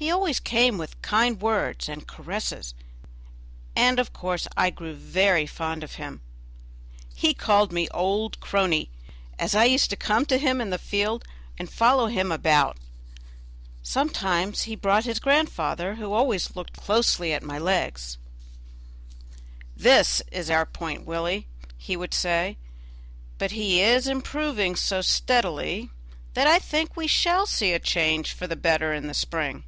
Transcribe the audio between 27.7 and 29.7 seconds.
a change for the better in the spring."